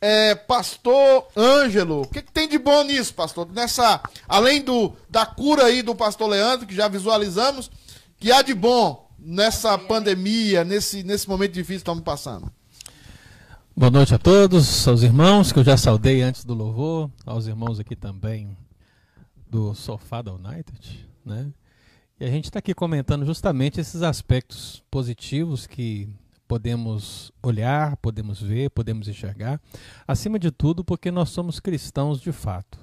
É, 0.00 0.36
pastor 0.36 1.26
Ângelo, 1.36 2.02
o 2.02 2.06
que, 2.06 2.22
que, 2.22 2.30
tem 2.32 2.48
de 2.48 2.56
bom 2.56 2.84
nisso, 2.84 3.12
pastor? 3.12 3.48
Nessa, 3.50 4.00
além 4.28 4.62
do, 4.62 4.92
da 5.10 5.26
cura 5.26 5.64
aí 5.64 5.82
do 5.82 5.92
pastor 5.92 6.28
Leandro, 6.28 6.68
que 6.68 6.74
já 6.74 6.86
visualizamos, 6.86 7.68
que 8.16 8.30
há 8.30 8.42
de 8.42 8.54
bom 8.54 9.10
nessa 9.18 9.76
pandemia, 9.76 10.62
nesse, 10.62 11.02
nesse 11.02 11.28
momento 11.28 11.52
difícil 11.52 11.78
que 11.78 11.82
estamos 11.82 12.04
passando? 12.04 12.48
Boa 13.76 13.90
noite 13.90 14.14
a 14.14 14.18
todos, 14.18 14.86
aos 14.86 15.02
irmãos 15.02 15.50
que 15.50 15.58
eu 15.58 15.64
já 15.64 15.76
saudei 15.76 16.22
antes 16.22 16.44
do 16.44 16.54
louvor, 16.54 17.10
aos 17.26 17.48
irmãos 17.48 17.80
aqui 17.80 17.96
também 17.96 18.56
do 19.50 19.74
Sofá 19.74 20.22
da 20.22 20.32
United, 20.32 21.08
né? 21.24 21.50
E 22.20 22.24
a 22.24 22.30
gente 22.30 22.44
está 22.44 22.60
aqui 22.60 22.72
comentando 22.72 23.26
justamente 23.26 23.80
esses 23.80 24.02
aspectos 24.02 24.80
positivos 24.88 25.66
que 25.66 26.08
podemos 26.48 27.30
olhar, 27.42 27.96
podemos 27.98 28.40
ver, 28.40 28.70
podemos 28.70 29.06
enxergar, 29.06 29.60
acima 30.06 30.38
de 30.38 30.50
tudo 30.50 30.82
porque 30.82 31.10
nós 31.10 31.28
somos 31.28 31.60
cristãos 31.60 32.20
de 32.20 32.32
fato. 32.32 32.78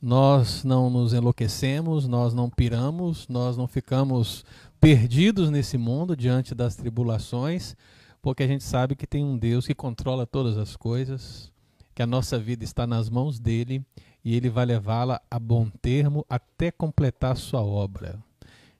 Nós 0.00 0.62
não 0.62 0.88
nos 0.88 1.12
enlouquecemos, 1.12 2.06
nós 2.06 2.32
não 2.32 2.48
piramos, 2.48 3.26
nós 3.26 3.56
não 3.56 3.66
ficamos 3.66 4.44
perdidos 4.80 5.50
nesse 5.50 5.76
mundo 5.76 6.16
diante 6.16 6.54
das 6.54 6.76
tribulações, 6.76 7.76
porque 8.22 8.44
a 8.44 8.46
gente 8.46 8.62
sabe 8.62 8.94
que 8.94 9.08
tem 9.08 9.24
um 9.24 9.36
Deus 9.36 9.66
que 9.66 9.74
controla 9.74 10.24
todas 10.24 10.56
as 10.56 10.76
coisas, 10.76 11.52
que 11.96 12.02
a 12.02 12.06
nossa 12.06 12.38
vida 12.38 12.62
está 12.62 12.86
nas 12.86 13.10
mãos 13.10 13.40
dele 13.40 13.84
e 14.24 14.36
ele 14.36 14.48
vai 14.48 14.64
levá-la 14.64 15.20
a 15.28 15.38
bom 15.38 15.68
termo 15.82 16.24
até 16.28 16.70
completar 16.70 17.36
sua 17.36 17.60
obra. 17.60 18.22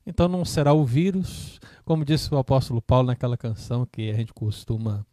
Então 0.09 0.27
não 0.27 0.43
será 0.43 0.73
o 0.73 0.87
vírus, 0.87 1.61
como 1.85 2.03
disse 2.03 2.35
o 2.35 2.39
apóstolo 2.39 2.81
Paulo 2.81 3.09
naquela 3.09 3.37
canção 3.37 3.85
que 3.85 4.09
a 4.09 4.15
gente 4.15 4.33
costuma 4.33 5.05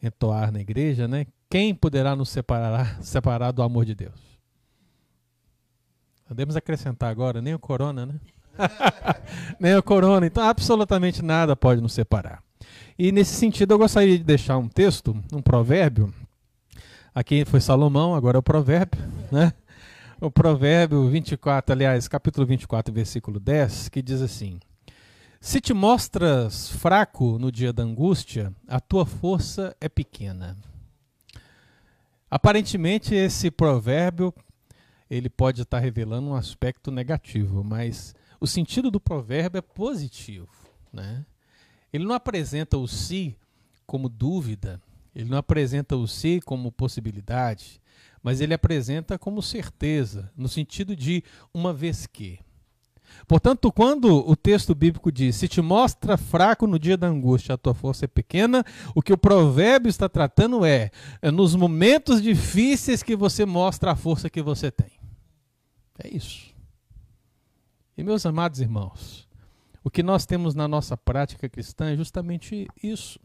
entoar 0.00 0.52
na 0.52 0.60
igreja, 0.60 1.08
né? 1.08 1.26
Quem 1.50 1.74
poderá 1.74 2.14
nos 2.14 2.28
separar, 2.28 3.02
separar 3.02 3.50
do 3.50 3.64
amor 3.64 3.84
de 3.84 3.96
Deus? 3.96 4.14
Podemos 6.28 6.54
acrescentar 6.54 7.10
agora, 7.10 7.42
nem 7.42 7.52
o 7.52 7.58
corona, 7.58 8.06
né? 8.06 8.14
nem 9.58 9.74
o 9.74 9.82
corona. 9.82 10.24
Então, 10.24 10.44
absolutamente 10.44 11.20
nada 11.20 11.56
pode 11.56 11.80
nos 11.80 11.92
separar. 11.92 12.40
E 12.96 13.10
nesse 13.10 13.34
sentido, 13.34 13.74
eu 13.74 13.78
gostaria 13.78 14.16
de 14.16 14.22
deixar 14.22 14.56
um 14.56 14.68
texto, 14.68 15.20
um 15.32 15.42
provérbio. 15.42 16.14
Aqui 17.12 17.44
foi 17.44 17.60
Salomão, 17.60 18.14
agora 18.14 18.36
é 18.36 18.40
o 18.40 18.42
provérbio, 18.42 19.00
né? 19.32 19.52
O 20.20 20.30
provérbio 20.30 21.08
24, 21.08 21.72
aliás, 21.72 22.08
capítulo 22.08 22.46
24, 22.46 22.92
versículo 22.92 23.38
10, 23.38 23.88
que 23.88 24.02
diz 24.02 24.20
assim: 24.20 24.58
Se 25.40 25.60
te 25.60 25.72
mostras 25.72 26.70
fraco 26.70 27.38
no 27.38 27.52
dia 27.52 27.72
da 27.72 27.82
angústia, 27.82 28.52
a 28.66 28.80
tua 28.80 29.06
força 29.06 29.76
é 29.80 29.88
pequena. 29.88 30.56
Aparentemente 32.30 33.14
esse 33.14 33.50
provérbio 33.50 34.34
ele 35.08 35.30
pode 35.30 35.62
estar 35.62 35.78
revelando 35.78 36.28
um 36.28 36.34
aspecto 36.34 36.90
negativo, 36.90 37.64
mas 37.64 38.14
o 38.38 38.46
sentido 38.46 38.90
do 38.90 39.00
provérbio 39.00 39.58
é 39.58 39.62
positivo, 39.62 40.50
né? 40.92 41.24
Ele 41.90 42.04
não 42.04 42.14
apresenta 42.14 42.76
o 42.76 42.86
si 42.86 43.34
como 43.86 44.08
dúvida, 44.10 44.82
ele 45.14 45.30
não 45.30 45.38
apresenta 45.38 45.96
o 45.96 46.06
si 46.06 46.40
como 46.44 46.70
possibilidade, 46.70 47.80
mas 48.22 48.40
ele 48.40 48.54
apresenta 48.54 49.18
como 49.18 49.42
certeza, 49.42 50.30
no 50.36 50.48
sentido 50.48 50.94
de 50.94 51.22
uma 51.52 51.72
vez 51.72 52.06
que. 52.06 52.38
Portanto, 53.26 53.72
quando 53.72 54.28
o 54.28 54.36
texto 54.36 54.74
bíblico 54.74 55.10
diz: 55.10 55.36
Se 55.36 55.48
te 55.48 55.60
mostra 55.60 56.16
fraco 56.16 56.66
no 56.66 56.78
dia 56.78 56.96
da 56.96 57.06
angústia, 57.06 57.54
a 57.54 57.58
tua 57.58 57.74
força 57.74 58.04
é 58.04 58.08
pequena, 58.08 58.64
o 58.94 59.02
que 59.02 59.12
o 59.12 59.18
provérbio 59.18 59.88
está 59.88 60.08
tratando 60.08 60.64
é, 60.64 60.90
é 61.22 61.30
nos 61.30 61.54
momentos 61.54 62.22
difíceis 62.22 63.02
que 63.02 63.16
você 63.16 63.46
mostra 63.46 63.92
a 63.92 63.96
força 63.96 64.30
que 64.30 64.42
você 64.42 64.70
tem. 64.70 64.92
É 65.98 66.08
isso. 66.14 66.54
E 67.96 68.02
meus 68.04 68.24
amados 68.24 68.60
irmãos, 68.60 69.28
o 69.82 69.90
que 69.90 70.02
nós 70.02 70.24
temos 70.24 70.54
na 70.54 70.68
nossa 70.68 70.96
prática 70.96 71.48
cristã 71.48 71.90
é 71.90 71.96
justamente 71.96 72.68
isso. 72.80 73.18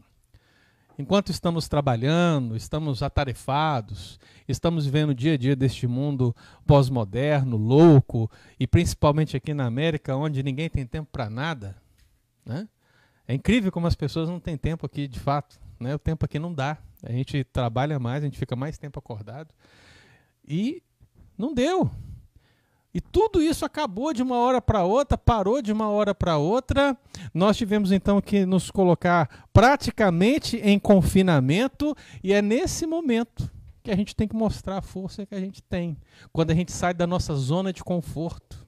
Enquanto 0.96 1.30
estamos 1.30 1.66
trabalhando, 1.66 2.56
estamos 2.56 3.02
atarefados, 3.02 4.18
estamos 4.46 4.84
vivendo 4.84 5.10
o 5.10 5.14
dia 5.14 5.34
a 5.34 5.36
dia 5.36 5.56
deste 5.56 5.88
mundo 5.88 6.34
pós-moderno, 6.64 7.56
louco, 7.56 8.30
e 8.60 8.66
principalmente 8.66 9.36
aqui 9.36 9.52
na 9.52 9.66
América, 9.66 10.14
onde 10.14 10.42
ninguém 10.42 10.70
tem 10.70 10.86
tempo 10.86 11.08
para 11.10 11.28
nada. 11.28 11.76
Né? 12.46 12.68
É 13.26 13.34
incrível 13.34 13.72
como 13.72 13.88
as 13.88 13.96
pessoas 13.96 14.28
não 14.28 14.38
têm 14.38 14.56
tempo 14.56 14.86
aqui 14.86 15.08
de 15.08 15.18
fato. 15.18 15.58
Né? 15.80 15.94
O 15.94 15.98
tempo 15.98 16.24
aqui 16.24 16.38
não 16.38 16.54
dá. 16.54 16.78
A 17.02 17.10
gente 17.10 17.42
trabalha 17.42 17.98
mais, 17.98 18.22
a 18.22 18.26
gente 18.26 18.38
fica 18.38 18.54
mais 18.54 18.78
tempo 18.78 18.98
acordado. 18.98 19.52
E 20.46 20.80
não 21.36 21.52
deu. 21.52 21.90
E 22.94 23.00
tudo 23.00 23.42
isso 23.42 23.64
acabou 23.64 24.12
de 24.12 24.22
uma 24.22 24.38
hora 24.38 24.62
para 24.62 24.84
outra, 24.84 25.18
parou 25.18 25.60
de 25.60 25.72
uma 25.72 25.88
hora 25.88 26.14
para 26.14 26.38
outra. 26.38 26.96
Nós 27.34 27.56
tivemos 27.56 27.90
então 27.90 28.20
que 28.20 28.46
nos 28.46 28.70
colocar 28.70 29.46
praticamente 29.52 30.58
em 30.58 30.78
confinamento, 30.78 31.96
e 32.22 32.32
é 32.32 32.40
nesse 32.40 32.86
momento 32.86 33.50
que 33.82 33.90
a 33.90 33.96
gente 33.96 34.14
tem 34.14 34.28
que 34.28 34.36
mostrar 34.36 34.78
a 34.78 34.82
força 34.82 35.26
que 35.26 35.34
a 35.34 35.40
gente 35.40 35.60
tem. 35.60 35.96
Quando 36.32 36.52
a 36.52 36.54
gente 36.54 36.70
sai 36.70 36.94
da 36.94 37.06
nossa 37.06 37.34
zona 37.34 37.72
de 37.72 37.82
conforto. 37.82 38.63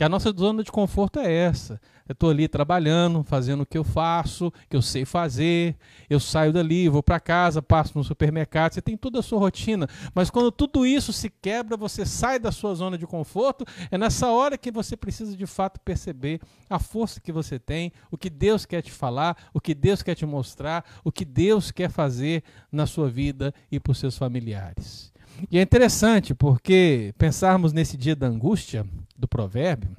Que 0.00 0.04
a 0.04 0.08
nossa 0.08 0.32
zona 0.32 0.64
de 0.64 0.72
conforto 0.72 1.20
é 1.20 1.30
essa. 1.30 1.78
Eu 2.08 2.14
estou 2.14 2.30
ali 2.30 2.48
trabalhando, 2.48 3.22
fazendo 3.22 3.64
o 3.64 3.66
que 3.66 3.76
eu 3.76 3.84
faço, 3.84 4.50
que 4.66 4.74
eu 4.74 4.80
sei 4.80 5.04
fazer. 5.04 5.76
Eu 6.08 6.18
saio 6.18 6.54
dali, 6.54 6.88
vou 6.88 7.02
para 7.02 7.20
casa, 7.20 7.60
passo 7.60 7.98
no 7.98 8.02
supermercado. 8.02 8.72
Você 8.72 8.80
tem 8.80 8.96
toda 8.96 9.18
a 9.18 9.22
sua 9.22 9.38
rotina. 9.38 9.86
Mas 10.14 10.30
quando 10.30 10.50
tudo 10.50 10.86
isso 10.86 11.12
se 11.12 11.28
quebra, 11.28 11.76
você 11.76 12.06
sai 12.06 12.38
da 12.38 12.50
sua 12.50 12.74
zona 12.74 12.96
de 12.96 13.06
conforto. 13.06 13.66
É 13.90 13.98
nessa 13.98 14.28
hora 14.28 14.56
que 14.56 14.70
você 14.70 14.96
precisa 14.96 15.36
de 15.36 15.44
fato 15.44 15.78
perceber 15.80 16.40
a 16.70 16.78
força 16.78 17.20
que 17.20 17.30
você 17.30 17.58
tem, 17.58 17.92
o 18.10 18.16
que 18.16 18.30
Deus 18.30 18.64
quer 18.64 18.80
te 18.80 18.90
falar, 18.90 19.36
o 19.52 19.60
que 19.60 19.74
Deus 19.74 20.02
quer 20.02 20.14
te 20.14 20.24
mostrar, 20.24 20.82
o 21.04 21.12
que 21.12 21.26
Deus 21.26 21.70
quer 21.70 21.90
fazer 21.90 22.42
na 22.72 22.86
sua 22.86 23.10
vida 23.10 23.52
e 23.70 23.78
para 23.78 23.92
os 23.92 23.98
seus 23.98 24.16
familiares. 24.16 25.12
E 25.50 25.58
é 25.58 25.62
interessante 25.62 26.34
porque 26.34 27.14
pensarmos 27.18 27.74
nesse 27.74 27.98
dia 27.98 28.16
da 28.16 28.26
angústia 28.26 28.86
do 29.20 29.28
provérbio 29.28 29.94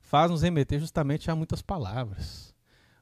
faz 0.00 0.30
nos 0.30 0.42
remeter 0.42 0.80
justamente 0.80 1.30
a 1.30 1.36
muitas 1.36 1.60
palavras. 1.60 2.54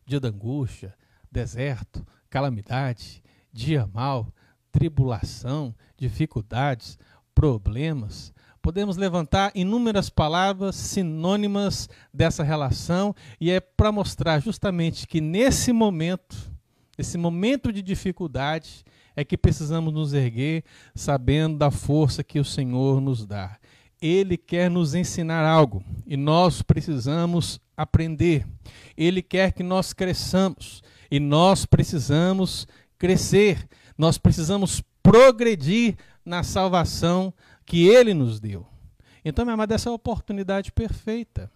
Dia 0.05 0.19
da 0.19 0.29
angústia, 0.29 0.95
deserto, 1.31 2.05
calamidade, 2.29 3.23
dia 3.53 3.87
mal, 3.87 4.27
tribulação, 4.73 5.75
dificuldades, 5.97 6.99
problemas. 7.35 8.33
Podemos 8.61 8.97
levantar 8.97 9.53
inúmeras 9.55 10.09
palavras 10.09 10.77
sinônimas 10.77 11.89
dessa 12.13 12.43
relação 12.43 13.15
e 13.41 13.51
é 13.51 13.61
para 13.61 13.93
mostrar 13.93 14.41
justamente 14.41 15.07
que 15.07 15.21
nesse 15.21 15.73
momento, 15.73 16.37
nesse 16.97 17.19
momento 17.19 17.73
de 17.73 17.83
dificuldade, 17.83 18.85
é 19.15 19.25
que 19.25 19.37
precisamos 19.37 19.93
nos 19.93 20.15
erguer 20.15 20.65
sabendo 20.95 21.59
da 21.59 21.71
força 21.71 22.25
que 22.25 22.41
o 22.41 22.45
Senhor 22.45 23.01
nos 23.01 23.27
dá. 23.27 23.59
Ele 24.03 24.37
quer 24.37 24.69
nos 24.69 24.95
ensinar 24.95 25.47
algo 25.47 25.85
e 26.05 26.17
nós 26.17 26.61
precisamos 26.61 27.61
aprender. 27.77 28.45
Ele 28.97 29.23
quer 29.23 29.53
que 29.53 29.63
nós 29.63 29.93
cresçamos 29.93 30.83
e 31.09 31.21
nós 31.21 31.65
precisamos 31.65 32.67
crescer. 32.99 33.65
Nós 33.97 34.19
precisamos 34.19 34.83
progredir 35.03 35.97
na 36.25 36.43
salvação 36.43 37.33
que 37.65 37.87
ele 37.87 38.13
nos 38.13 38.41
deu. 38.41 38.67
Então, 39.25 39.45
minha 39.45 39.55
amada, 39.55 39.75
essa 39.75 39.89
é 39.89 39.93
a 39.93 39.95
oportunidade 39.95 40.73
perfeita. 40.73 41.49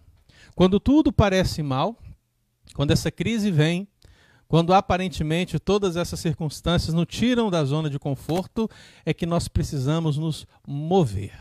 Quando 0.55 0.79
tudo 0.79 1.11
parece 1.11 1.61
mal, 1.61 1.97
quando 2.73 2.91
essa 2.91 3.11
crise 3.11 3.51
vem, 3.51 3.87
quando 4.47 4.73
aparentemente 4.73 5.59
todas 5.59 5.97
essas 5.97 6.19
circunstâncias 6.19 6.93
nos 6.93 7.05
tiram 7.07 7.49
da 7.49 7.63
zona 7.65 7.89
de 7.89 7.99
conforto, 7.99 8.69
é 9.05 9.13
que 9.13 9.25
nós 9.25 9.49
precisamos 9.49 10.17
nos 10.17 10.47
mover. 10.65 11.33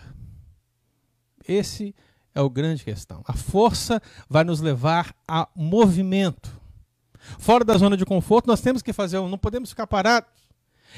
Esse 1.48 1.94
é 2.34 2.40
o 2.40 2.50
grande 2.50 2.84
questão. 2.84 3.22
A 3.26 3.32
força 3.32 4.00
vai 4.28 4.44
nos 4.44 4.60
levar 4.60 5.14
a 5.26 5.48
movimento. 5.54 6.50
Fora 7.38 7.64
da 7.64 7.76
zona 7.76 7.96
de 7.96 8.04
conforto, 8.04 8.46
nós 8.46 8.60
temos 8.60 8.82
que 8.82 8.92
fazer, 8.92 9.18
não 9.20 9.38
podemos 9.38 9.70
ficar 9.70 9.86
parados. 9.86 10.30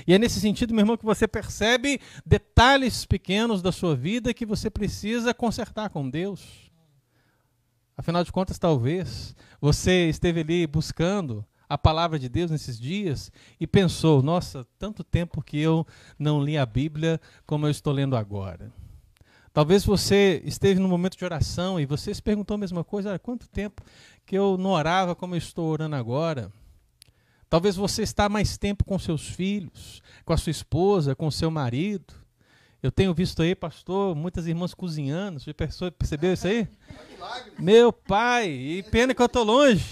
E 0.06 0.14
é 0.14 0.18
nesse 0.18 0.40
sentido, 0.40 0.74
meu 0.74 0.82
irmão, 0.82 0.96
que 0.96 1.04
você 1.04 1.26
percebe 1.26 2.00
detalhes 2.24 3.04
pequenos 3.04 3.62
da 3.62 3.72
sua 3.72 3.96
vida 3.96 4.34
que 4.34 4.46
você 4.46 4.70
precisa 4.70 5.32
consertar 5.32 5.90
com 5.90 6.08
Deus. 6.08 6.70
Afinal 7.96 8.22
de 8.22 8.30
contas, 8.30 8.58
talvez 8.58 9.34
você 9.60 10.08
esteve 10.08 10.40
ali 10.40 10.66
buscando 10.66 11.44
a 11.68 11.76
palavra 11.76 12.18
de 12.18 12.28
Deus 12.28 12.50
nesses 12.50 12.78
dias 12.78 13.30
e 13.58 13.66
pensou: 13.66 14.22
nossa, 14.22 14.66
tanto 14.78 15.02
tempo 15.02 15.42
que 15.42 15.58
eu 15.58 15.86
não 16.18 16.42
li 16.42 16.56
a 16.56 16.64
Bíblia 16.64 17.20
como 17.46 17.66
eu 17.66 17.70
estou 17.70 17.92
lendo 17.92 18.16
agora. 18.16 18.72
Talvez 19.52 19.84
você 19.84 20.42
esteve 20.44 20.78
num 20.80 20.88
momento 20.88 21.16
de 21.16 21.24
oração 21.24 21.80
e 21.80 21.86
você 21.86 22.14
se 22.14 22.22
perguntou 22.22 22.54
a 22.54 22.58
mesma 22.58 22.84
coisa: 22.84 23.18
quanto 23.18 23.48
tempo 23.48 23.82
que 24.24 24.36
eu 24.36 24.56
não 24.58 24.70
orava 24.70 25.14
como 25.14 25.34
eu 25.34 25.38
estou 25.38 25.66
orando 25.66 25.96
agora? 25.96 26.52
Talvez 27.48 27.76
você 27.76 28.02
está 28.02 28.28
mais 28.28 28.58
tempo 28.58 28.84
com 28.84 28.98
seus 28.98 29.26
filhos, 29.26 30.02
com 30.24 30.32
a 30.32 30.36
sua 30.36 30.50
esposa, 30.50 31.14
com 31.14 31.30
seu 31.30 31.50
marido. 31.50 32.12
Eu 32.80 32.92
tenho 32.92 33.12
visto 33.12 33.42
aí, 33.42 33.56
pastor, 33.56 34.14
muitas 34.14 34.46
irmãs 34.46 34.72
cozinhando. 34.72 35.40
Você 35.40 35.52
percebeu 35.52 36.32
isso 36.32 36.46
aí? 36.46 36.68
Meu 37.58 37.92
pai, 37.92 38.48
e 38.48 38.84
pena 38.84 39.12
que 39.12 39.20
eu 39.20 39.28
tô 39.28 39.42
longe. 39.42 39.84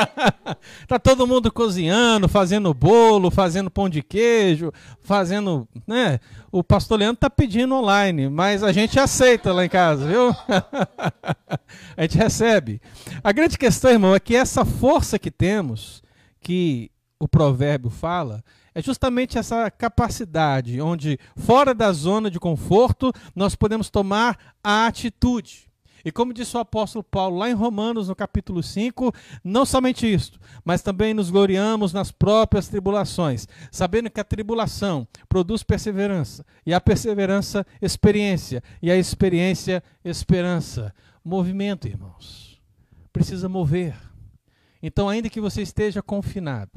tá 0.86 0.98
todo 0.98 1.26
mundo 1.26 1.50
cozinhando, 1.50 2.28
fazendo 2.28 2.74
bolo, 2.74 3.30
fazendo 3.30 3.70
pão 3.70 3.88
de 3.88 4.02
queijo, 4.02 4.70
fazendo, 5.00 5.66
né? 5.86 6.20
O 6.52 6.62
pastor 6.62 6.98
Leandro 6.98 7.16
tá 7.16 7.30
pedindo 7.30 7.74
online, 7.74 8.28
mas 8.28 8.62
a 8.62 8.72
gente 8.72 9.00
aceita 9.00 9.50
lá 9.54 9.64
em 9.64 9.68
casa, 9.70 10.06
viu? 10.06 10.36
a 11.96 12.02
gente 12.02 12.18
recebe. 12.18 12.78
A 13.24 13.32
grande 13.32 13.56
questão, 13.56 13.90
irmão, 13.90 14.14
é 14.14 14.20
que 14.20 14.36
essa 14.36 14.66
força 14.66 15.18
que 15.18 15.30
temos, 15.30 16.02
que 16.42 16.90
o 17.18 17.26
provérbio 17.26 17.90
fala, 17.90 18.44
é 18.74 18.82
justamente 18.82 19.38
essa 19.38 19.70
capacidade 19.70 20.80
onde, 20.80 21.18
fora 21.34 21.74
da 21.74 21.92
zona 21.92 22.30
de 22.30 22.38
conforto, 22.38 23.12
nós 23.34 23.54
podemos 23.54 23.88
tomar 23.88 24.54
a 24.62 24.86
atitude. 24.86 25.66
E 26.04 26.12
como 26.12 26.32
disse 26.32 26.56
o 26.56 26.60
apóstolo 26.60 27.02
Paulo 27.02 27.38
lá 27.38 27.50
em 27.50 27.52
Romanos, 27.52 28.06
no 28.06 28.14
capítulo 28.14 28.62
5, 28.62 29.12
não 29.42 29.66
somente 29.66 30.06
isto, 30.06 30.38
mas 30.64 30.80
também 30.80 31.12
nos 31.12 31.30
gloriamos 31.30 31.92
nas 31.92 32.12
próprias 32.12 32.68
tribulações, 32.68 33.48
sabendo 33.72 34.08
que 34.08 34.20
a 34.20 34.24
tribulação 34.24 35.08
produz 35.28 35.64
perseverança, 35.64 36.46
e 36.64 36.72
a 36.72 36.80
perseverança, 36.80 37.66
experiência, 37.82 38.62
e 38.80 38.88
a 38.88 38.96
experiência, 38.96 39.82
esperança. 40.04 40.94
Movimento, 41.24 41.88
irmãos. 41.88 42.60
Precisa 43.12 43.48
mover. 43.48 43.96
Então, 44.80 45.08
ainda 45.08 45.28
que 45.28 45.40
você 45.40 45.60
esteja 45.60 46.00
confinado, 46.00 46.70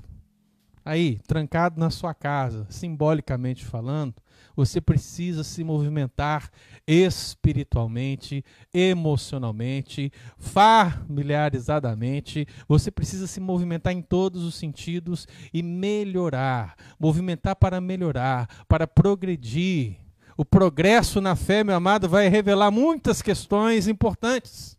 aí, 0.89 1.19
trancado 1.27 1.79
na 1.79 1.89
sua 1.89 2.13
casa, 2.13 2.65
simbolicamente 2.69 3.63
falando, 3.63 4.15
você 4.55 4.81
precisa 4.81 5.43
se 5.43 5.63
movimentar 5.63 6.49
espiritualmente, 6.87 8.43
emocionalmente, 8.73 10.11
familiarizadamente. 10.37 12.47
Você 12.67 12.89
precisa 12.91 13.27
se 13.27 13.39
movimentar 13.39 13.93
em 13.93 14.01
todos 14.01 14.43
os 14.43 14.55
sentidos 14.55 15.27
e 15.53 15.63
melhorar. 15.63 16.75
Movimentar 16.99 17.55
para 17.55 17.79
melhorar, 17.79 18.65
para 18.67 18.87
progredir. 18.87 19.97
O 20.35 20.43
progresso 20.43 21.21
na 21.21 21.35
fé, 21.35 21.63
meu 21.63 21.75
amado, 21.75 22.09
vai 22.09 22.27
revelar 22.27 22.71
muitas 22.71 23.21
questões 23.21 23.87
importantes. 23.87 24.78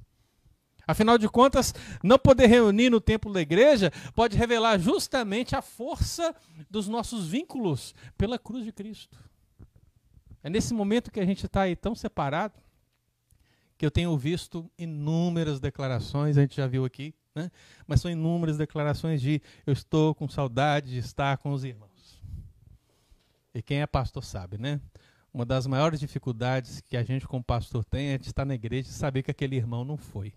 Afinal 0.90 1.16
de 1.16 1.28
contas, 1.28 1.74
não 2.02 2.18
poder 2.18 2.46
reunir 2.46 2.90
no 2.90 3.00
templo 3.00 3.32
da 3.32 3.40
igreja 3.40 3.92
pode 4.14 4.36
revelar 4.36 4.78
justamente 4.78 5.54
a 5.54 5.62
força 5.62 6.34
dos 6.68 6.88
nossos 6.88 7.28
vínculos 7.28 7.94
pela 8.18 8.38
cruz 8.38 8.64
de 8.64 8.72
Cristo. 8.72 9.16
É 10.42 10.50
nesse 10.50 10.74
momento 10.74 11.10
que 11.10 11.20
a 11.20 11.24
gente 11.24 11.46
está 11.46 11.62
aí 11.62 11.76
tão 11.76 11.94
separado 11.94 12.54
que 13.78 13.86
eu 13.86 13.90
tenho 13.90 14.16
visto 14.18 14.70
inúmeras 14.76 15.60
declarações, 15.60 16.36
a 16.36 16.42
gente 16.42 16.56
já 16.56 16.66
viu 16.66 16.84
aqui, 16.84 17.14
né? 17.34 17.50
mas 17.86 18.00
são 18.00 18.10
inúmeras 18.10 18.58
declarações 18.58 19.22
de 19.22 19.40
eu 19.66 19.72
estou 19.72 20.14
com 20.14 20.28
saudade 20.28 20.90
de 20.90 20.98
estar 20.98 21.38
com 21.38 21.52
os 21.52 21.64
irmãos. 21.64 22.20
E 23.54 23.62
quem 23.62 23.80
é 23.80 23.86
pastor 23.86 24.24
sabe, 24.24 24.58
né? 24.58 24.80
Uma 25.32 25.46
das 25.46 25.66
maiores 25.66 26.00
dificuldades 26.00 26.80
que 26.80 26.96
a 26.96 27.02
gente 27.02 27.26
como 27.26 27.42
pastor 27.42 27.84
tem 27.84 28.08
é 28.08 28.18
de 28.18 28.26
estar 28.26 28.44
na 28.44 28.54
igreja 28.54 28.88
e 28.88 28.92
saber 28.92 29.22
que 29.22 29.30
aquele 29.30 29.56
irmão 29.56 29.84
não 29.84 29.96
foi 29.96 30.34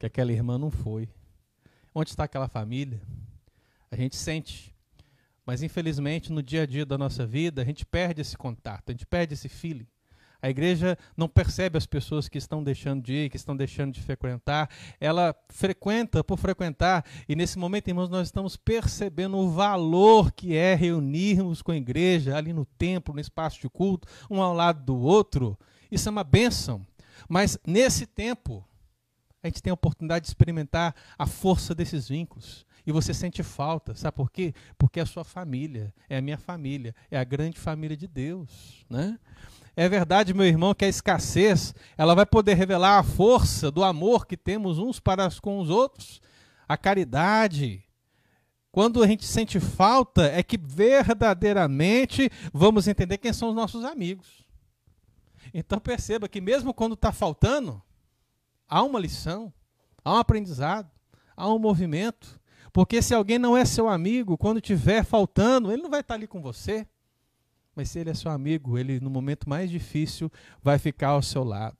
que 0.00 0.06
aquela 0.06 0.32
irmã 0.32 0.58
não 0.58 0.70
foi. 0.70 1.10
Onde 1.94 2.08
está 2.08 2.24
aquela 2.24 2.48
família? 2.48 3.00
A 3.90 3.96
gente 3.96 4.16
sente. 4.16 4.74
Mas 5.44 5.62
infelizmente 5.62 6.32
no 6.32 6.42
dia 6.42 6.62
a 6.62 6.66
dia 6.66 6.86
da 6.86 6.96
nossa 6.96 7.26
vida 7.26 7.60
a 7.60 7.64
gente 7.64 7.84
perde 7.84 8.22
esse 8.22 8.36
contato, 8.36 8.88
a 8.88 8.92
gente 8.92 9.04
perde 9.04 9.34
esse 9.34 9.48
feeling. 9.48 9.86
A 10.40 10.48
igreja 10.48 10.96
não 11.14 11.28
percebe 11.28 11.76
as 11.76 11.84
pessoas 11.84 12.26
que 12.26 12.38
estão 12.38 12.64
deixando 12.64 13.02
de 13.02 13.12
ir, 13.12 13.28
que 13.28 13.36
estão 13.36 13.54
deixando 13.54 13.92
de 13.92 14.00
frequentar. 14.00 14.70
Ela 14.98 15.36
frequenta 15.50 16.24
por 16.24 16.38
frequentar. 16.38 17.04
E 17.28 17.36
nesse 17.36 17.58
momento, 17.58 17.88
irmãos, 17.88 18.08
nós 18.08 18.28
estamos 18.28 18.56
percebendo 18.56 19.36
o 19.36 19.50
valor 19.50 20.32
que 20.32 20.56
é 20.56 20.74
reunirmos 20.74 21.60
com 21.60 21.72
a 21.72 21.76
igreja 21.76 22.38
ali 22.38 22.54
no 22.54 22.64
templo, 22.64 23.12
no 23.12 23.20
espaço 23.20 23.60
de 23.60 23.68
culto, 23.68 24.08
um 24.30 24.40
ao 24.40 24.54
lado 24.54 24.82
do 24.82 24.98
outro. 24.98 25.58
Isso 25.90 26.08
é 26.08 26.10
uma 26.10 26.24
bênção. 26.24 26.86
Mas 27.28 27.58
nesse 27.66 28.06
tempo, 28.06 28.66
a 29.42 29.48
gente 29.48 29.62
tem 29.62 29.70
a 29.70 29.74
oportunidade 29.74 30.24
de 30.24 30.30
experimentar 30.30 30.94
a 31.18 31.26
força 31.26 31.74
desses 31.74 32.08
vínculos. 32.08 32.66
E 32.86 32.92
você 32.92 33.12
sente 33.12 33.42
falta, 33.42 33.94
sabe 33.94 34.16
por 34.16 34.30
quê? 34.30 34.54
Porque 34.78 35.00
é 35.00 35.02
a 35.02 35.06
sua 35.06 35.24
família, 35.24 35.92
é 36.08 36.16
a 36.16 36.22
minha 36.22 36.38
família, 36.38 36.94
é 37.10 37.18
a 37.18 37.24
grande 37.24 37.58
família 37.58 37.96
de 37.96 38.06
Deus, 38.06 38.84
né? 38.88 39.18
É 39.76 39.88
verdade, 39.88 40.34
meu 40.34 40.46
irmão, 40.46 40.74
que 40.74 40.84
a 40.84 40.88
escassez, 40.88 41.74
ela 41.96 42.14
vai 42.14 42.26
poder 42.26 42.54
revelar 42.54 42.98
a 42.98 43.02
força 43.02 43.70
do 43.70 43.84
amor 43.84 44.26
que 44.26 44.36
temos 44.36 44.78
uns 44.78 44.98
para 44.98 45.30
com 45.40 45.60
os 45.60 45.70
outros, 45.70 46.20
a 46.68 46.76
caridade. 46.76 47.82
Quando 48.72 49.02
a 49.02 49.06
gente 49.06 49.24
sente 49.24 49.60
falta, 49.60 50.26
é 50.26 50.42
que 50.42 50.58
verdadeiramente 50.58 52.30
vamos 52.52 52.88
entender 52.88 53.18
quem 53.18 53.32
são 53.32 53.50
os 53.50 53.54
nossos 53.54 53.84
amigos. 53.84 54.44
Então 55.52 55.78
perceba 55.78 56.28
que 56.28 56.40
mesmo 56.40 56.74
quando 56.74 56.94
está 56.94 57.12
faltando, 57.12 57.82
há 58.70 58.82
uma 58.82 59.00
lição, 59.00 59.52
há 60.04 60.14
um 60.14 60.18
aprendizado, 60.18 60.88
há 61.36 61.52
um 61.52 61.58
movimento. 61.58 62.40
Porque 62.72 63.02
se 63.02 63.12
alguém 63.12 63.38
não 63.38 63.56
é 63.56 63.64
seu 63.64 63.88
amigo, 63.88 64.38
quando 64.38 64.60
tiver 64.60 65.04
faltando, 65.04 65.72
ele 65.72 65.82
não 65.82 65.90
vai 65.90 66.00
estar 66.00 66.14
ali 66.14 66.28
com 66.28 66.40
você. 66.40 66.86
Mas 67.74 67.90
se 67.90 67.98
ele 67.98 68.10
é 68.10 68.14
seu 68.14 68.30
amigo, 68.30 68.78
ele 68.78 69.00
no 69.00 69.10
momento 69.10 69.48
mais 69.48 69.68
difícil 69.68 70.30
vai 70.62 70.78
ficar 70.78 71.08
ao 71.08 71.22
seu 71.22 71.42
lado. 71.42 71.78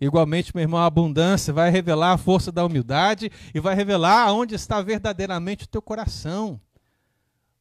Igualmente, 0.00 0.54
meu 0.54 0.62
irmão, 0.62 0.80
a 0.80 0.86
abundância 0.86 1.52
vai 1.52 1.70
revelar 1.70 2.12
a 2.12 2.18
força 2.18 2.50
da 2.50 2.64
humildade 2.64 3.30
e 3.54 3.60
vai 3.60 3.74
revelar 3.74 4.32
onde 4.32 4.54
está 4.54 4.80
verdadeiramente 4.80 5.64
o 5.64 5.68
teu 5.68 5.82
coração 5.82 6.60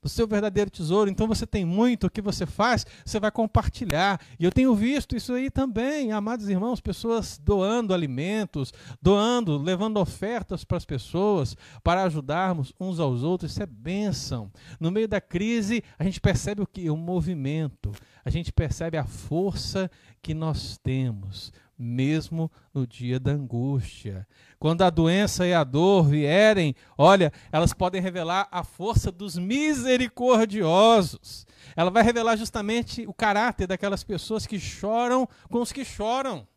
do 0.01 0.09
seu 0.09 0.27
verdadeiro 0.27 0.69
tesouro. 0.69 1.09
Então 1.09 1.27
você 1.27 1.45
tem 1.45 1.63
muito, 1.63 2.07
o 2.07 2.09
que 2.09 2.21
você 2.21 2.45
faz, 2.45 2.86
você 3.06 3.19
vai 3.19 3.31
compartilhar. 3.31 4.19
E 4.39 4.44
eu 4.44 4.51
tenho 4.51 4.74
visto 4.74 5.15
isso 5.15 5.33
aí 5.33 5.50
também, 5.50 6.12
amados 6.12 6.50
irmãos, 6.50 6.81
pessoas 6.81 7.38
doando 7.38 7.94
alimentos, 7.94 8.74
doando, 9.01 9.57
levando 9.57 9.98
ofertas 9.98 10.63
para 10.63 10.77
as 10.77 10.86
pessoas, 10.86 11.56
para 11.83 12.03
ajudarmos 12.03 12.74
uns 12.80 13.00
aos 13.00 13.24
outros. 13.24 13.51
Isso 13.51 13.63
é 13.63 13.67
bênção. 13.67 14.51
No 14.79 14.89
meio 14.89 15.08
da 15.08 15.22
crise, 15.22 15.84
a 16.00 16.03
gente 16.03 16.20
percebe 16.20 16.62
o 16.62 16.67
que? 16.67 16.89
O 16.89 16.98
movimento. 16.98 17.91
A 18.24 18.29
gente 18.29 18.51
percebe 18.51 18.98
a 18.98 19.05
força 19.05 19.89
que 20.22 20.34
nós 20.34 20.77
temos 20.77 21.51
mesmo 21.81 22.51
no 22.73 22.85
dia 22.85 23.19
da 23.19 23.31
angústia. 23.31 24.27
Quando 24.59 24.83
a 24.83 24.89
doença 24.89 25.47
e 25.47 25.53
a 25.53 25.63
dor 25.63 26.07
vierem, 26.07 26.75
olha, 26.97 27.31
elas 27.51 27.73
podem 27.73 28.01
revelar 28.01 28.47
a 28.51 28.63
força 28.63 29.11
dos 29.11 29.38
misericordiosos. 29.38 31.45
Ela 31.75 31.89
vai 31.89 32.03
revelar 32.03 32.35
justamente 32.35 33.05
o 33.07 33.13
caráter 33.13 33.67
daquelas 33.67 34.03
pessoas 34.03 34.45
que 34.45 34.59
choram 34.59 35.27
com 35.50 35.59
os 35.59 35.71
que 35.71 35.83
choram. 35.83 36.47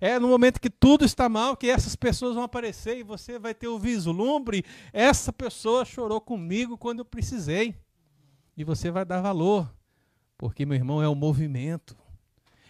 É 0.00 0.18
no 0.18 0.28
momento 0.28 0.60
que 0.60 0.70
tudo 0.70 1.04
está 1.04 1.28
mal 1.28 1.56
que 1.56 1.68
essas 1.68 1.94
pessoas 1.94 2.34
vão 2.34 2.42
aparecer 2.42 2.96
e 2.96 3.02
você 3.02 3.38
vai 3.38 3.54
ter 3.54 3.68
o 3.68 3.78
vislumbre. 3.78 4.64
Essa 4.92 5.32
pessoa 5.32 5.84
chorou 5.84 6.20
comigo 6.20 6.78
quando 6.78 7.00
eu 7.00 7.04
precisei. 7.04 7.74
E 8.56 8.64
você 8.64 8.90
vai 8.90 9.04
dar 9.04 9.20
valor, 9.20 9.72
porque, 10.36 10.64
meu 10.64 10.74
irmão, 10.74 11.02
é 11.02 11.08
o 11.08 11.14
movimento. 11.14 11.96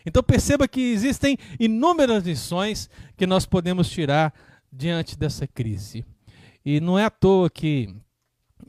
Então 0.05 0.23
perceba 0.23 0.67
que 0.67 0.81
existem 0.81 1.37
inúmeras 1.59 2.25
lições 2.25 2.89
que 3.17 3.27
nós 3.27 3.47
podemos 3.47 3.89
tirar 3.89 4.33
diante 4.73 5.19
dessa 5.19 5.47
crise. 5.47 6.05
E 6.65 6.81
não 6.81 6.99
é 6.99 7.05
à 7.05 7.11
toa 7.11 7.51
que 7.51 7.95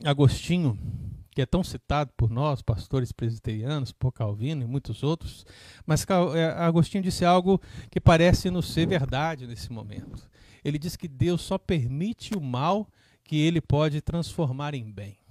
Agostinho, 0.04 0.78
que 1.30 1.40
é 1.40 1.46
tão 1.46 1.62
citado 1.62 2.10
por 2.16 2.30
nós, 2.30 2.62
pastores 2.62 3.12
presbiterianos, 3.12 3.92
por 3.92 4.12
Calvino 4.12 4.62
e 4.62 4.66
muitos 4.66 5.02
outros, 5.02 5.46
mas 5.86 6.04
é, 6.34 6.44
Agostinho 6.62 7.02
disse 7.02 7.24
algo 7.24 7.60
que 7.90 8.00
parece 8.00 8.50
nos 8.50 8.72
ser 8.72 8.86
verdade 8.86 9.46
nesse 9.46 9.72
momento. 9.72 10.28
Ele 10.64 10.78
diz 10.78 10.96
que 10.96 11.08
Deus 11.08 11.42
só 11.42 11.58
permite 11.58 12.34
o 12.36 12.40
mal 12.40 12.88
que 13.24 13.40
ele 13.40 13.60
pode 13.60 14.00
transformar 14.00 14.74
em 14.74 14.90
bem. 14.90 15.21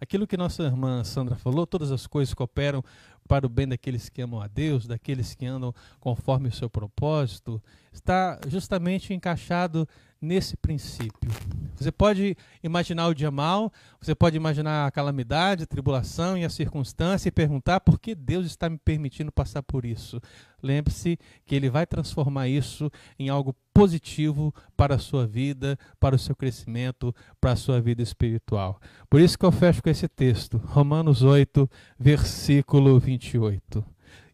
Aquilo 0.00 0.26
que 0.26 0.36
nossa 0.36 0.62
irmã 0.62 1.02
Sandra 1.04 1.36
falou, 1.36 1.66
todas 1.66 1.90
as 1.90 2.06
coisas 2.06 2.34
cooperam 2.34 2.84
para 3.26 3.46
o 3.46 3.48
bem 3.48 3.66
daqueles 3.66 4.10
que 4.10 4.20
amam 4.20 4.40
a 4.42 4.46
Deus, 4.46 4.86
daqueles 4.86 5.34
que 5.34 5.46
andam 5.46 5.74
conforme 5.98 6.48
o 6.48 6.52
seu 6.52 6.68
propósito, 6.68 7.62
está 7.92 8.38
justamente 8.46 9.14
encaixado 9.14 9.88
nesse 10.20 10.56
princípio. 10.56 11.30
Você 11.76 11.92
pode 11.92 12.36
imaginar 12.62 13.06
o 13.06 13.14
dia 13.14 13.30
mal, 13.30 13.70
você 14.00 14.14
pode 14.14 14.36
imaginar 14.36 14.86
a 14.86 14.90
calamidade, 14.90 15.64
a 15.64 15.66
tribulação 15.66 16.36
e 16.36 16.44
a 16.44 16.48
circunstância 16.48 17.28
e 17.28 17.32
perguntar 17.32 17.80
por 17.80 18.00
que 18.00 18.14
Deus 18.14 18.46
está 18.46 18.68
me 18.70 18.78
permitindo 18.78 19.30
passar 19.30 19.62
por 19.62 19.84
isso. 19.84 20.20
Lembre-se 20.62 21.18
que 21.44 21.54
Ele 21.54 21.68
vai 21.68 21.86
transformar 21.86 22.48
isso 22.48 22.90
em 23.18 23.28
algo 23.28 23.54
positivo 23.74 24.54
para 24.74 24.94
a 24.94 24.98
sua 24.98 25.26
vida, 25.26 25.78
para 26.00 26.16
o 26.16 26.18
seu 26.18 26.34
crescimento, 26.34 27.14
para 27.38 27.52
a 27.52 27.56
sua 27.56 27.80
vida 27.80 28.02
espiritual. 28.02 28.80
Por 29.10 29.20
isso 29.20 29.38
que 29.38 29.44
eu 29.44 29.52
fecho 29.52 29.82
com 29.82 29.90
esse 29.90 30.08
texto, 30.08 30.56
Romanos 30.64 31.22
8, 31.22 31.68
versículo 31.98 32.98
28. 32.98 33.84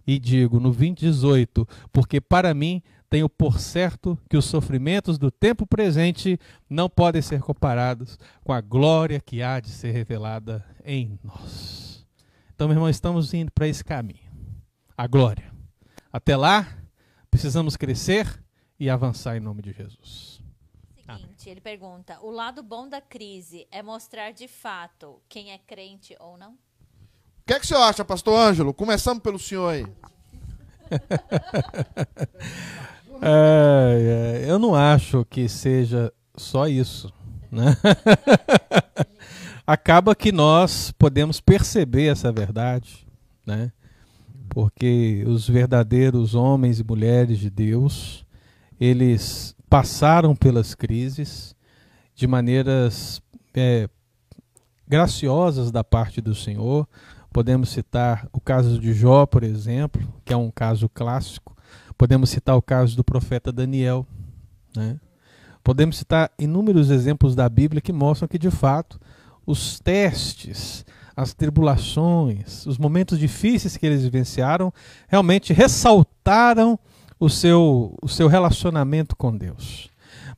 E 0.07 0.19
digo 0.19 0.59
no 0.59 0.73
20, 0.73 1.01
18, 1.01 1.67
porque 1.93 2.21
para 2.21 2.55
mim 2.55 2.83
tenho 3.13 3.29
por 3.29 3.61
certo 3.61 4.19
que 4.27 4.39
os 4.39 4.47
sofrimentos 4.47 5.19
do 5.19 5.31
tempo 5.31 5.67
presente 5.67 6.41
não 6.67 6.89
podem 6.89 7.21
ser 7.21 7.43
comparados 7.43 8.19
com 8.43 8.55
a 8.55 8.61
glória 8.63 9.21
que 9.21 9.43
há 9.43 9.61
de 9.61 9.69
ser 9.69 9.91
revelada 9.91 10.65
em 10.83 11.19
nós. 11.23 12.07
Então, 12.55 12.69
meu 12.69 12.75
irmão, 12.75 12.89
estamos 12.89 13.35
indo 13.35 13.53
para 13.53 13.69
esse 13.69 13.85
caminho 13.85 14.33
a 14.97 15.07
glória. 15.07 15.53
Até 16.11 16.39
lá, 16.39 16.67
precisamos 17.31 17.77
crescer 17.77 18.43
e 18.81 18.89
avançar 18.89 19.37
em 19.37 19.41
nome 19.41 19.61
de 19.61 19.75
Jesus. 19.75 20.41
Seguinte, 21.05 21.51
ele 21.51 21.61
pergunta: 21.61 22.19
o 22.23 22.31
lado 22.31 22.63
bom 22.63 22.89
da 22.89 23.03
crise 23.03 23.69
é 23.71 23.83
mostrar 23.83 24.33
de 24.33 24.49
fato 24.49 25.21
quem 25.29 25.53
é 25.53 25.59
crente 25.59 26.17
ou 26.19 26.39
não? 26.39 26.53
O 26.53 27.45
que, 27.47 27.53
é 27.53 27.59
que 27.59 27.67
o 27.67 27.69
senhor 27.69 27.83
acha, 27.83 28.07
pastor 28.07 28.39
Ângelo? 28.39 28.73
Começando 28.73 29.21
pelo 29.21 29.39
senhor 29.39 29.69
aí. 29.69 29.87
É, 33.25 34.45
eu 34.49 34.59
não 34.59 34.75
acho 34.75 35.25
que 35.25 35.49
seja 35.49 36.13
só 36.37 36.67
isso. 36.67 37.13
Né? 37.51 37.77
Acaba 39.65 40.15
que 40.15 40.33
nós 40.33 40.93
podemos 40.99 41.41
perceber 41.41 42.07
essa 42.07 42.33
verdade, 42.33 43.07
né? 43.47 43.71
porque 44.49 45.25
os 45.27 45.49
verdadeiros 45.49 46.35
homens 46.35 46.81
e 46.81 46.85
mulheres 46.85 47.39
de 47.39 47.49
Deus, 47.49 48.27
eles 48.81 49.55
passaram 49.71 50.35
pelas 50.35 50.75
crises 50.75 51.55
de 52.15 52.27
maneiras 52.27 53.23
é, 53.55 53.89
graciosas 54.87 55.71
da 55.71 55.83
parte 55.83 56.21
do 56.21 56.35
Senhor. 56.35 56.87
Podemos 57.33 57.71
citar 57.71 58.29
o 58.31 58.41
caso 58.41 58.79
de 58.79 58.93
Jó, 58.93 59.25
por 59.25 59.43
exemplo, 59.43 60.07
que 60.25 60.35
é 60.35 60.37
um 60.37 60.51
caso 60.51 60.87
clássico 60.89 61.57
Podemos 62.03 62.31
citar 62.31 62.57
o 62.57 62.61
caso 62.61 62.97
do 62.97 63.05
profeta 63.05 63.53
Daniel. 63.53 64.05
Né? 64.77 64.99
Podemos 65.63 65.97
citar 65.97 66.33
inúmeros 66.37 66.91
exemplos 66.91 67.37
da 67.37 67.49
Bíblia 67.49 67.81
que 67.81 67.93
mostram 67.93 68.27
que, 68.27 68.41
de 68.41 68.51
fato, 68.51 68.99
os 69.47 69.79
testes, 69.79 70.85
as 71.17 71.33
tribulações, 71.33 72.67
os 72.67 72.77
momentos 72.77 73.21
difíceis 73.21 73.77
que 73.77 73.87
eles 73.87 74.03
vivenciaram, 74.03 74.75
realmente 75.07 75.53
ressaltaram 75.53 76.77
o 77.21 77.31
seu, 77.31 77.97
o 78.03 78.09
seu 78.09 78.27
relacionamento 78.27 79.15
com 79.15 79.37
Deus. 79.37 79.89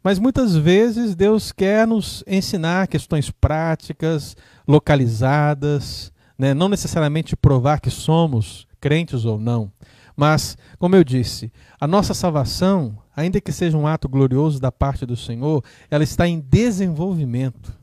Mas 0.03 0.19
muitas 0.19 0.55
vezes 0.55 1.15
Deus 1.15 1.51
quer 1.51 1.87
nos 1.87 2.23
ensinar 2.27 2.89
questões 2.89 3.31
práticas, 3.31 4.37
localizadas, 4.69 6.13
né? 6.39 6.53
não 6.53 6.69
necessariamente 6.69 7.35
provar 7.35 7.81
que 7.81 7.89
somos 7.89 8.67
crentes 8.79 9.25
ou 9.25 9.41
não, 9.41 9.73
mas, 10.17 10.57
como 10.79 10.95
eu 10.95 11.03
disse, 11.03 11.53
a 11.81 11.87
nossa 11.87 12.15
salvação, 12.15 12.97
ainda 13.17 13.41
que 13.41 13.53
seja 13.53 13.77
um 13.77 13.87
ato 13.87 14.09
glorioso 14.09 14.61
da 14.61 14.71
parte 14.71 15.05
do 15.05 15.17
Senhor, 15.17 15.63
ela 15.91 16.05
está 16.05 16.27
em 16.27 16.41
desenvolvimento. 16.41 17.77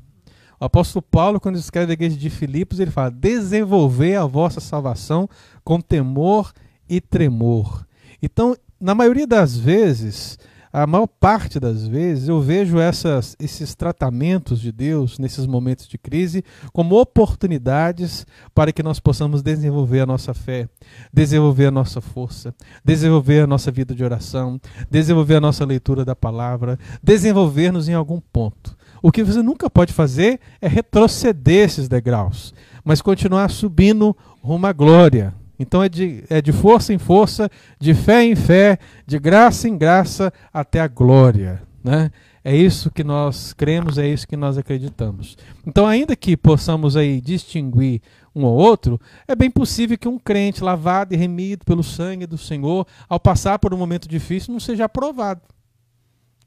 O 0.60 0.66
apóstolo 0.66 1.02
Paulo, 1.02 1.40
quando 1.40 1.58
escreve 1.58 1.92
a 1.92 1.94
igreja 1.94 2.16
de 2.16 2.30
Filipos, 2.30 2.80
ele 2.80 2.92
fala: 2.92 3.10
desenvolver 3.10 4.16
a 4.16 4.26
vossa 4.26 4.60
salvação 4.60 5.28
com 5.64 5.82
temor 5.82 6.54
e 6.88 7.02
tremor. 7.02 7.86
Então, 8.22 8.56
na 8.80 8.94
maioria 8.94 9.26
das 9.26 9.58
vezes, 9.58 10.38
a 10.74 10.88
maior 10.88 11.08
parte 11.08 11.60
das 11.60 11.88
vezes 11.88 12.28
eu 12.28 12.40
vejo 12.40 12.80
essas, 12.80 13.36
esses 13.40 13.76
tratamentos 13.76 14.60
de 14.60 14.72
Deus 14.72 15.20
nesses 15.20 15.46
momentos 15.46 15.88
de 15.88 15.98
crise 15.98 16.44
como 16.72 17.00
oportunidades 17.00 18.26
para 18.54 18.72
que 18.72 18.82
nós 18.82 19.00
possamos 19.00 19.42
desenvolver 19.42 20.02
a 20.02 20.06
nossa 20.06 20.34
fé, 20.34 20.70
desenvolver 21.14 21.68
a 21.68 21.72
nossa 21.72 22.00
força, 22.00 22.56
desenvolver 22.84 23.42
a 23.42 23.48
nossa 23.48 23.72
vida 23.72 23.94
de 23.94 24.04
oração, 24.04 24.60
desenvolver 24.90 25.36
a 25.36 25.42
nossa 25.42 25.66
leitura 25.66 26.06
da 26.06 26.16
palavra, 26.16 26.80
desenvolver-nos 27.04 27.90
em 27.90 27.94
algum 27.94 28.20
ponto. 28.20 28.78
O 29.02 29.12
que 29.12 29.24
você 29.24 29.42
nunca 29.42 29.70
pode 29.70 29.94
fazer 29.94 30.40
é 30.62 30.68
retroceder 30.68 31.66
esses 31.66 31.88
degraus, 31.88 32.54
mas 32.84 33.02
continuar 33.02 33.50
subindo 33.50 34.16
rumo 34.42 34.68
à 34.68 34.74
glória, 34.74 35.34
então 35.62 35.84
é 35.84 35.88
de, 35.88 36.24
é 36.30 36.42
de 36.42 36.52
força 36.52 36.94
em 36.94 36.98
força, 36.98 37.50
de 37.80 37.94
fé 37.94 38.24
em 38.24 38.36
fé, 38.36 38.78
de 39.06 39.20
graça 39.20 39.70
em 39.70 39.78
graça 39.78 40.34
até 40.54 40.80
a 40.80 40.88
glória. 40.88 41.62
Né? 41.84 42.12
É 42.44 42.56
isso 42.56 42.90
que 42.90 43.04
nós 43.04 43.54
cremos, 43.54 43.98
é 43.98 44.08
isso 44.08 44.28
que 44.28 44.36
nós 44.36 44.58
acreditamos. 44.58 45.38
Então, 45.66 45.86
ainda 45.86 46.16
que 46.16 46.36
possamos 46.36 46.98
aí 46.98 47.22
distinguir 47.22 48.02
um 48.36 48.44
ou 48.46 48.56
outro, 48.56 49.00
é 49.28 49.36
bem 49.36 49.52
possível 49.52 49.98
que 49.98 50.08
um 50.08 50.18
crente 50.18 50.64
lavado 50.64 51.14
e 51.14 51.18
remido 51.18 51.64
pelo 51.66 51.84
sangue 51.84 52.26
do 52.26 52.38
Senhor, 52.38 52.88
ao 53.08 53.20
passar 53.20 53.60
por 53.60 53.74
um 53.74 53.78
momento 53.78 54.08
difícil, 54.08 54.54
não 54.54 54.60
seja 54.60 54.86
aprovado. 54.86 55.42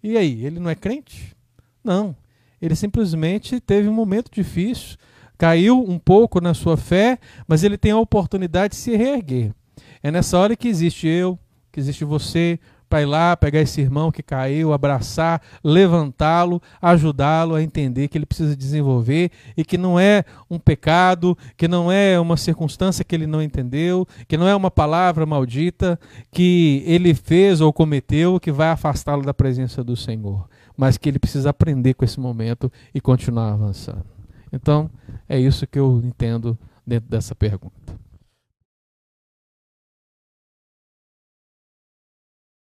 E 0.02 0.16
aí, 0.16 0.44
ele 0.44 0.58
não 0.58 0.70
é 0.70 0.74
crente? 0.74 1.34
Não. 1.82 2.16
Ele 2.60 2.74
simplesmente 2.74 3.60
teve 3.60 3.88
um 3.88 3.94
momento 3.94 4.30
difícil, 4.32 4.96
caiu 5.38 5.82
um 5.82 5.98
pouco 5.98 6.40
na 6.40 6.54
sua 6.54 6.76
fé, 6.76 7.18
mas 7.46 7.64
ele 7.64 7.76
tem 7.76 7.92
a 7.92 7.98
oportunidade 7.98 8.74
de 8.74 8.80
se 8.80 8.96
reerguer. 8.96 9.52
É 10.02 10.10
nessa 10.10 10.38
hora 10.38 10.56
que 10.56 10.68
existe 10.68 11.06
eu, 11.06 11.38
que 11.72 11.80
existe 11.80 12.04
você, 12.04 12.58
para 12.88 13.02
ir 13.02 13.06
lá, 13.06 13.36
pegar 13.36 13.60
esse 13.60 13.80
irmão 13.80 14.12
que 14.12 14.22
caiu, 14.22 14.72
abraçar, 14.72 15.42
levantá-lo, 15.64 16.62
ajudá-lo 16.80 17.56
a 17.56 17.62
entender 17.62 18.06
que 18.06 18.16
ele 18.16 18.24
precisa 18.24 18.54
desenvolver 18.54 19.32
e 19.56 19.64
que 19.64 19.76
não 19.76 19.98
é 19.98 20.24
um 20.48 20.60
pecado, 20.60 21.36
que 21.56 21.66
não 21.66 21.90
é 21.90 22.20
uma 22.20 22.36
circunstância 22.36 23.04
que 23.04 23.12
ele 23.12 23.26
não 23.26 23.42
entendeu, 23.42 24.06
que 24.28 24.36
não 24.36 24.46
é 24.46 24.54
uma 24.54 24.70
palavra 24.70 25.26
maldita 25.26 25.98
que 26.30 26.84
ele 26.86 27.14
fez 27.14 27.60
ou 27.60 27.72
cometeu 27.72 28.38
que 28.38 28.52
vai 28.52 28.68
afastá-lo 28.68 29.24
da 29.24 29.34
presença 29.34 29.82
do 29.82 29.96
Senhor, 29.96 30.48
mas 30.76 30.96
que 30.96 31.08
ele 31.08 31.18
precisa 31.18 31.50
aprender 31.50 31.94
com 31.94 32.04
esse 32.04 32.20
momento 32.20 32.70
e 32.94 33.00
continuar 33.00 33.54
avançando. 33.54 34.13
Então, 34.54 34.88
é 35.28 35.38
isso 35.38 35.66
que 35.66 35.78
eu 35.78 36.00
entendo 36.04 36.56
dentro 36.86 37.10
dessa 37.10 37.34
pergunta. 37.34 37.98